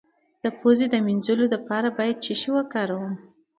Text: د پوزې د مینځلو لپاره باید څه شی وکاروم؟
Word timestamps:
د 0.43 0.45
پوزې 0.59 0.85
د 0.89 0.95
مینځلو 1.05 1.45
لپاره 1.55 1.87
باید 1.97 2.21
څه 2.25 2.33
شی 2.39 2.49
وکاروم؟ 2.55 3.13